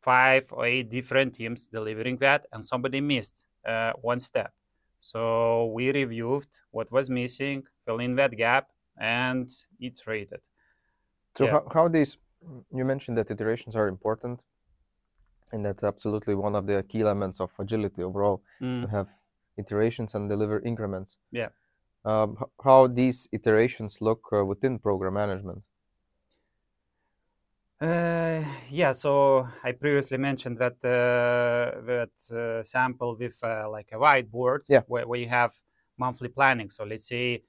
[0.02, 4.52] five or eight different teams delivering that, and somebody missed uh, one step.
[5.02, 8.70] So we reviewed what was missing, fill in that gap,
[9.00, 10.42] and iterated.
[11.38, 11.52] So yeah.
[11.52, 12.18] how, how these
[12.74, 14.44] you mentioned that iterations are important
[15.52, 18.82] and that's absolutely one of the key elements of agility overall mm.
[18.84, 19.08] to have
[19.58, 21.50] iterations and deliver increments yeah
[22.04, 25.64] um, how these iterations look uh, within program management
[27.82, 33.96] uh, yeah, so I previously mentioned that uh, that uh, sample with uh, like a
[33.96, 34.82] whiteboard yeah.
[34.86, 35.54] where, where you have
[35.98, 36.70] monthly planning.
[36.70, 37.42] So let's say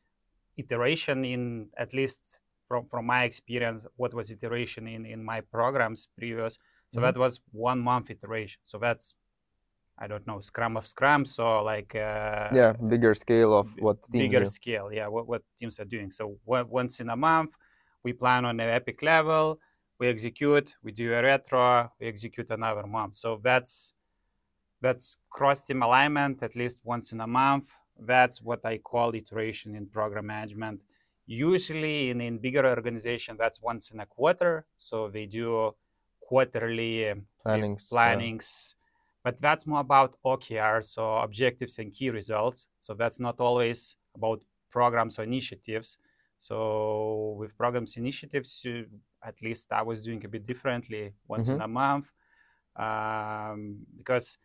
[0.56, 6.08] iteration in at least from from my experience, what was iteration in in my programs
[6.16, 6.58] previous
[6.92, 7.06] so mm-hmm.
[7.06, 8.60] that was one month iteration.
[8.64, 9.14] So that's
[9.98, 11.24] I don't know Scrum of Scrum.
[11.24, 14.46] So like uh, yeah, bigger scale of what bigger do.
[14.46, 14.92] scale.
[14.92, 16.10] Yeah, what what teams are doing.
[16.10, 17.52] So once in a month,
[18.04, 19.58] we plan on an epic level.
[19.98, 20.74] We execute.
[20.82, 21.90] We do a retro.
[21.98, 23.16] We execute another month.
[23.16, 23.94] So that's
[24.82, 27.70] that's cross team alignment at least once in a month.
[27.98, 30.82] That's what I call iteration in program management.
[31.26, 34.66] Usually in, in bigger organization, that's once in a quarter.
[34.76, 35.74] So they do
[36.28, 38.74] quarterly plannings, plannings.
[38.74, 39.20] Yeah.
[39.24, 42.66] but that's more about OKRs, so objectives and key results.
[42.80, 45.98] So that's not always about programs or initiatives.
[46.38, 48.86] So with programs initiatives, you,
[49.24, 51.56] at least I was doing a bit differently once mm-hmm.
[51.56, 52.10] in a month
[52.76, 54.38] um, because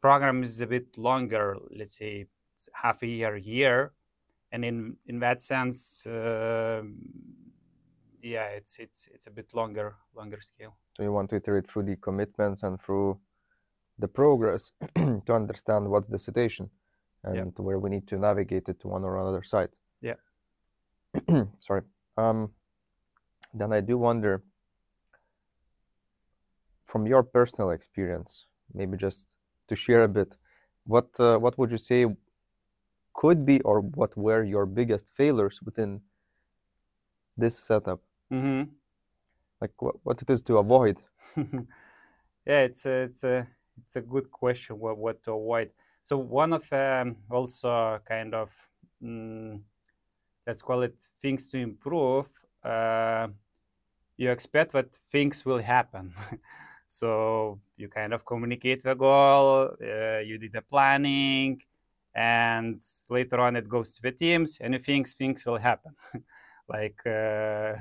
[0.00, 1.56] program is a bit longer.
[1.76, 2.26] Let's say
[2.72, 3.92] half a year, year,
[4.52, 6.82] and in in that sense, uh,
[8.24, 10.76] yeah, it's it's it's a bit longer longer scale.
[10.96, 13.18] So you want to iterate through the commitments and through
[13.98, 16.70] the progress to understand what's the situation
[17.22, 17.62] and yeah.
[17.62, 19.68] where we need to navigate it to one or another side.
[20.00, 20.14] Yeah.
[21.60, 21.82] Sorry.
[22.16, 22.50] Um,
[23.52, 24.42] then I do wonder,
[26.86, 29.32] from your personal experience, maybe just
[29.68, 30.34] to share a bit,
[30.84, 32.06] what uh, what would you say
[33.12, 36.00] could be or what were your biggest failures within
[37.36, 38.00] this setup?
[38.32, 38.70] Mm-hmm.
[39.60, 40.98] Like what, what it is to avoid?
[41.36, 43.46] yeah, it's a, it's a
[43.82, 44.78] it's a good question.
[44.78, 45.70] What what to avoid?
[46.02, 48.50] So one of um, also kind of
[49.02, 49.60] mm,
[50.46, 52.26] let's call it things to improve.
[52.62, 53.28] Uh,
[54.16, 56.14] you expect that things will happen.
[56.88, 61.60] so you kind of communicate the goal, uh, you did the planning,
[62.14, 65.94] and later on it goes to the teams, and you think things will happen.
[66.68, 67.74] like uh,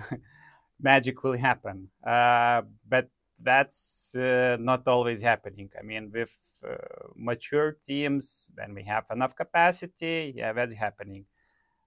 [0.83, 1.89] magic will happen.
[2.05, 3.09] Uh, but
[3.41, 5.69] that's uh, not always happening.
[5.79, 6.31] I mean, with
[6.67, 6.75] uh,
[7.15, 11.25] mature teams, when we have enough capacity, yeah, that's happening.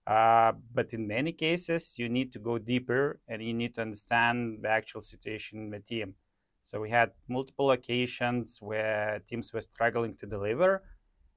[0.07, 4.61] Uh, but in many cases, you need to go deeper and you need to understand
[4.63, 6.15] the actual situation in the team.
[6.63, 10.83] So we had multiple occasions where teams were struggling to deliver,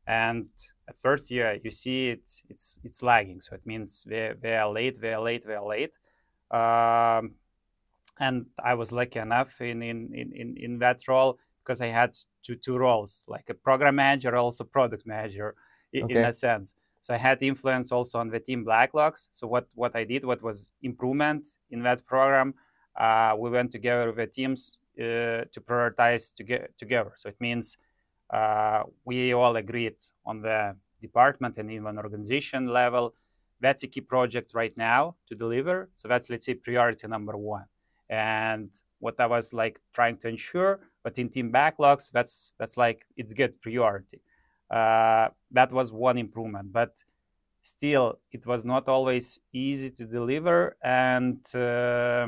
[0.08, 0.48] and
[0.88, 3.42] at first, yeah, you see it's it's it's lagging.
[3.42, 5.94] So it means they they are late, they are late, they are late.
[6.52, 7.36] Um,
[8.20, 12.56] and I was lucky enough in in in in that role because I had two
[12.56, 15.56] two roles, like a program manager, also product manager,
[15.94, 16.16] in, okay.
[16.16, 16.74] in a sense.
[17.02, 19.28] So I had influence also on the team backlogs.
[19.32, 22.54] So what what I did, what was improvement in that program,
[23.00, 27.14] uh, we went together with the teams uh, to prioritize to get together.
[27.16, 27.78] So it means
[28.30, 29.96] uh, we all agreed
[30.26, 33.14] on the department and even organization level.
[33.62, 35.90] That's a key project right now to deliver.
[35.96, 37.66] So that's let's say priority number one.
[38.10, 43.06] And what I was like trying to ensure, but in team backlogs, that's that's like
[43.16, 44.22] it's get priority.
[44.70, 47.04] Uh, that was one improvement, but
[47.62, 52.28] still it was not always easy to deliver and uh,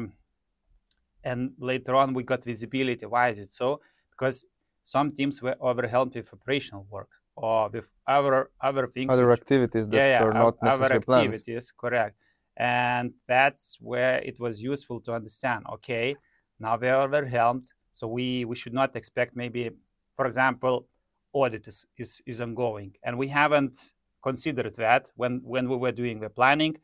[1.24, 3.80] and later on we got visibility why is it so
[4.12, 4.46] because
[4.84, 9.88] some teams were overwhelmed with operational work or with other other things Other which- activities
[9.90, 11.34] that yeah, yeah, are not other necessarily planned.
[11.34, 12.16] activities, correct.
[12.58, 15.66] And that's where it was useful to understand.
[15.74, 16.16] Okay,
[16.60, 19.72] now we are overwhelmed, so we we should not expect maybe,
[20.16, 20.88] for example,
[21.34, 23.91] audit is, is, is ongoing, and we haven't
[24.22, 26.78] considered that when when we were doing the planning,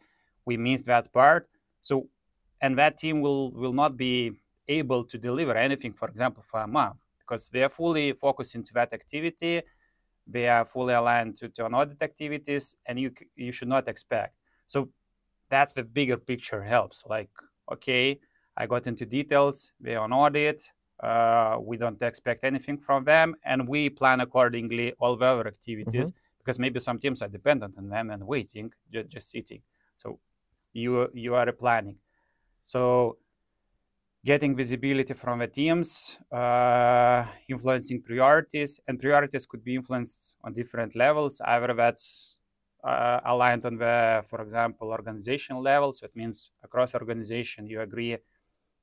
[0.46, 1.50] we missed that part.
[1.82, 2.08] So,
[2.62, 4.32] and that team will will not be
[4.68, 8.74] able to deliver anything, for example, for a month because they are fully focused into
[8.74, 9.62] that activity
[10.28, 14.36] they are fully aligned to, to audit activities and you you should not expect
[14.68, 14.90] so
[15.50, 17.04] that's the bigger picture helps.
[17.06, 17.30] Like
[17.70, 18.18] okay
[18.56, 20.72] i got into details they're on audit
[21.04, 26.12] uh, we don't expect anything from them and we plan accordingly all the other activities
[26.40, 29.62] because maybe some teams are dependent on them and waiting just, just sitting.
[29.98, 30.20] So
[30.74, 31.98] you you are planning.
[32.64, 33.18] So
[34.26, 40.96] getting visibility from the teams, uh, influencing priorities, and priorities could be influenced on different
[40.96, 41.40] levels.
[41.46, 42.40] Either that's
[42.88, 48.18] uh, aligned on the, for example, organization level, so it means across organization you agree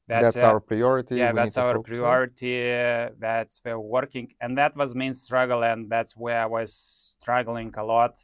[0.07, 1.15] That's, that's, uh, our priority.
[1.17, 4.27] yeah we that's our priority uh, that's where working.
[4.43, 6.71] And that was main struggle and that's where i was
[7.21, 8.15] struggling a lot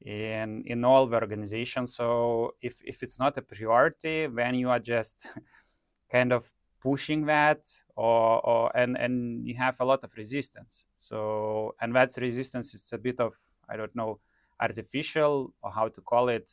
[0.00, 4.78] in in all the organizations so if if it's not a priority then you are
[4.96, 5.26] just
[6.16, 6.42] kind of
[6.82, 7.60] pushing that
[7.96, 9.14] or, or and and
[9.46, 10.84] you have a lot of resistance.
[10.98, 13.34] So and that's resistance it's a bit of
[13.68, 14.18] i don't know
[14.60, 16.46] artificial or how to call it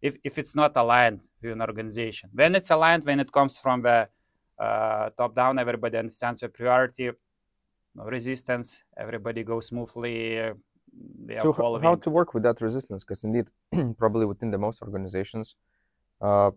[0.00, 3.82] if, if it's not aligned with an organization when it's aligned when it comes from
[3.82, 4.08] the
[4.58, 7.10] uh, top down everybody understands the priority
[7.94, 10.54] no resistance everybody goes smoothly uh,
[11.42, 13.04] So following how to work with that resistance?
[13.04, 13.46] Because indeed,
[13.98, 15.54] probably within the most organizations,
[16.20, 16.50] uh,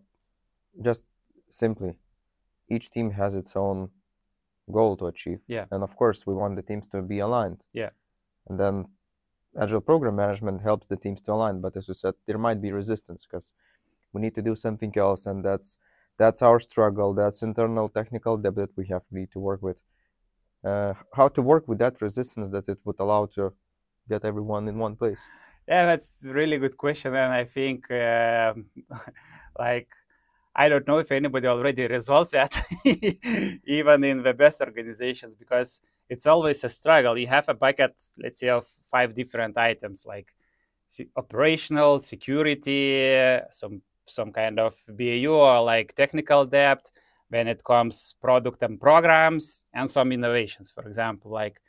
[0.82, 1.04] just
[1.50, 1.92] simply,
[2.70, 3.90] each team has its own
[4.72, 5.40] goal to achieve.
[5.48, 5.66] Yeah.
[5.72, 7.62] And of course, we want the teams to be aligned.
[7.74, 7.90] Yeah.
[8.48, 8.86] And then
[9.60, 11.62] agile program management helps the teams to align.
[11.62, 13.52] But as you said, there might be resistance because
[14.14, 15.78] we need to do something else, and that's
[16.18, 17.14] that's our struggle.
[17.14, 19.78] That's internal technical debt that we have need to work with.
[20.64, 23.54] Uh, how to work with that resistance that it would allow to
[24.08, 25.20] get everyone in one place.
[25.68, 28.66] Yeah, that's really good question, and I think um,
[29.60, 29.90] like
[30.56, 32.62] I don't know if anybody already resolved that,
[33.66, 35.80] even in the best organizations, because
[36.10, 37.18] it's always a struggle.
[37.18, 40.28] You have a bucket, let's say, of five different items like
[41.16, 46.90] operational, security, some some kind of BAU or like technical debt.
[47.30, 51.62] When it comes product and programs, and some innovations, for example, like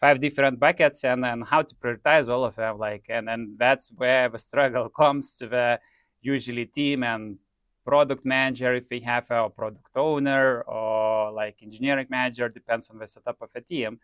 [0.00, 3.90] five different buckets and then how to prioritize all of them like and and that's
[3.96, 5.80] where the struggle comes to the
[6.20, 7.38] usually team and
[7.84, 13.06] product manager if we have a product owner or like engineering manager depends on the
[13.06, 13.98] setup of a team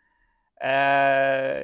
[0.63, 1.61] uh,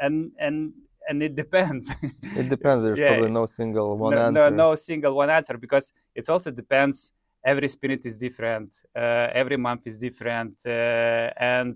[0.00, 0.72] and and
[1.08, 1.90] and it depends
[2.40, 2.84] It depends.
[2.84, 3.08] There's Yeah.
[3.12, 4.50] probably no single one no, answer.
[4.50, 7.12] no no single one answer because it also depends
[7.44, 11.74] every sprint is different uh, every month is different uh, and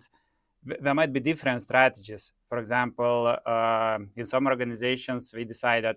[0.84, 3.18] there might be different strategies for example
[3.54, 5.96] uh, in some organizations we decided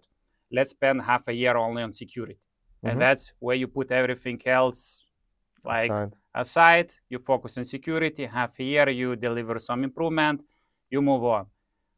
[0.52, 2.38] let's spend half a year only on security
[2.84, 2.90] Mhm.
[2.92, 4.80] and that's where you put everything else
[5.64, 6.14] like Aside.
[6.44, 10.38] aside, you focus on security, half a year you deliver some improvement,
[10.90, 11.46] you move on.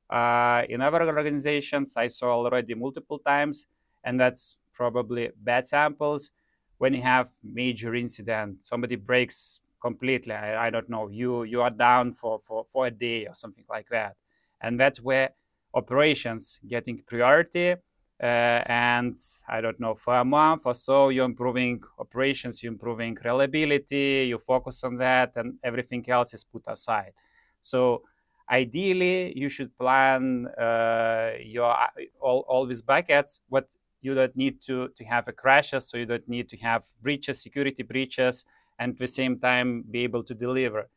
[0.09, 3.65] Uh, in other organizations, I saw already multiple times,
[4.03, 6.31] and that's probably bad samples.
[6.77, 10.33] When you have major incident, somebody breaks completely.
[10.33, 11.09] I, I don't know.
[11.09, 14.15] You you are down for, for, for a day or something like that,
[14.61, 15.31] and that's where
[15.73, 17.75] operations getting priority.
[18.21, 23.17] Uh, and I don't know, for a month or so, you're improving operations, you're improving
[23.23, 27.13] reliability, you focus on that, and everything else is put aside.
[27.61, 28.03] So
[28.49, 31.75] ideally, you should plan uh, your
[32.21, 36.05] all, all these buckets, but you don't need to, to have a crashes, so you
[36.05, 38.45] don't need to have breaches, security breaches,
[38.79, 40.89] and at the same time be able to deliver.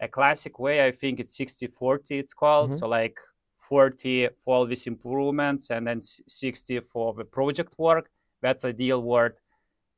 [0.00, 2.70] A classic way, I think it's 60-40, it's called.
[2.72, 2.78] Mhm.
[2.78, 3.18] So like
[3.58, 8.10] 40 for all these improvements and then 60 for the project work.
[8.42, 9.36] That's ideal word.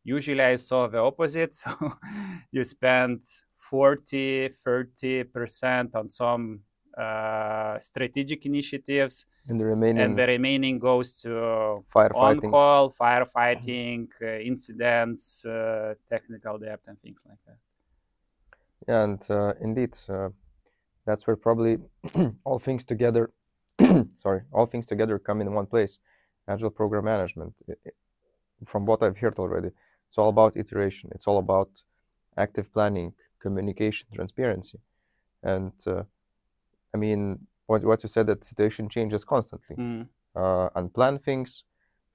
[0.05, 1.55] Usually I saw the opposite.
[1.65, 1.95] So
[2.53, 3.23] you spend
[3.57, 6.61] 40, 30% on some
[6.99, 9.27] uh, strategic initiatives.
[9.49, 12.45] And the remaining And the remaining goes to firefighting.
[12.45, 17.57] on-call, firefighting, uh, incidents, uh, technical debt, and things like that.
[18.89, 20.31] Yeah, and uh, indeed, uh,
[21.07, 21.79] that's where probably
[22.45, 23.31] all things together,
[24.23, 25.99] sorry, all things together come in one place.
[26.49, 27.55] Agile program management.
[27.69, 27.93] I- I-
[28.67, 29.71] From what I've heard already,
[30.09, 31.11] it's all about iteration.
[31.15, 31.71] It's all about
[32.37, 34.79] active planning, communication, transparency,
[35.43, 36.05] and uh,
[36.95, 39.77] I mean, what what you said that situation changes constantly.
[39.77, 40.09] Mm.
[40.35, 41.65] Uh, unplanned things,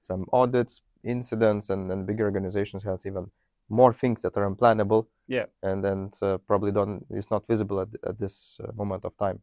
[0.00, 3.30] some audits, incidents, and then bigger organizations has even
[3.68, 5.46] more things that are unplannable Yeah.
[5.62, 9.40] and then uh, probably don't is not visible at, at this uh, moment of time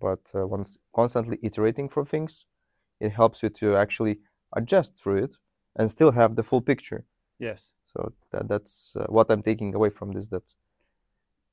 [0.00, 2.44] but uh, once constantly iterating for things
[3.00, 4.18] it helps you to actually
[4.52, 5.38] adjust through it
[5.76, 7.04] and still have the full picture
[7.38, 7.72] Yes.
[7.86, 10.42] so that, that's uh, what i'm taking away from this that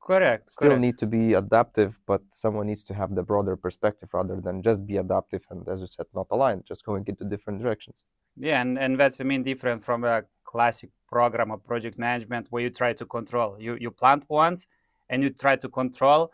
[0.06, 0.52] Correct.
[0.52, 0.82] still correct.
[0.82, 4.86] need to be adaptive but someone needs to have the broader perspective rather than just
[4.86, 8.04] be adaptive and as you said not aligned just going into different directions
[8.38, 12.64] Yeah, and, and that's the main difference from a classic program or project management where
[12.64, 13.58] you try to control.
[13.60, 14.68] You you plant once
[15.10, 16.32] and you try to control.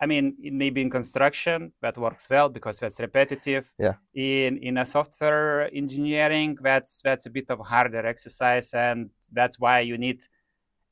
[0.00, 3.72] I mean, it may be in construction that works well because that's repetitive.
[3.78, 3.94] Yeah.
[4.14, 9.58] In in a software engineering, that's that's a bit of a harder exercise, and that's
[9.58, 10.20] why you need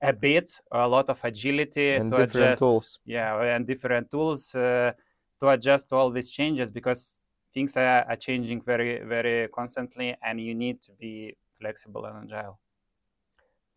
[0.03, 2.61] a bit, a lot of agility And to adjust.
[2.61, 2.99] tools.
[3.05, 4.92] Yeah, and different tools uh,
[5.40, 7.20] to adjust to all these changes because
[7.55, 12.59] things are, are changing very very constantly and you need to be flexible and agile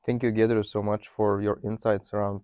[0.05, 2.41] Thank you, Gedru, so much for your insights around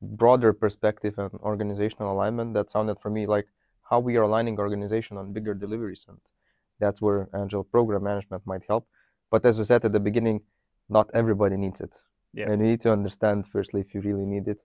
[0.00, 2.54] broader perspective and organizational alignment.
[2.54, 3.46] That sounded for me like
[3.90, 6.18] how we are aligning organization on bigger deliveries, and
[6.78, 8.86] that's where agile program management might help.
[9.30, 10.42] But as we said at the beginning,
[10.88, 11.92] not everybody needs it,
[12.36, 12.50] Yeah.
[12.50, 14.60] and you need to understand firstly if you really need it,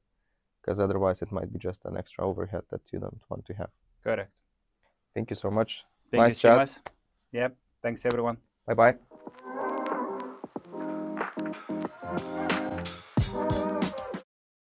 [0.61, 3.71] because otherwise it might be just an extra overhead that you don't want to have.
[4.03, 4.31] correct
[5.15, 5.85] Thank you so much.
[6.11, 6.59] thank Nice you chat.
[6.59, 6.79] Simas.
[7.31, 8.95] yep thanks everyone Bye bye.